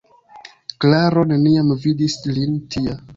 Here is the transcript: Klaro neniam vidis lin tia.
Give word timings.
Klaro 0.85 1.25
neniam 1.31 1.69
vidis 1.85 2.17
lin 2.39 2.57
tia. 2.77 2.97